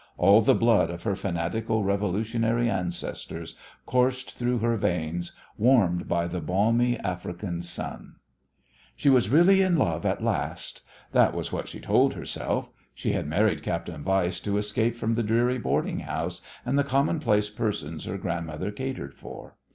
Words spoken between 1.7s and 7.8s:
revolutionary ancestors coursed through her veins, warmed by the balmy African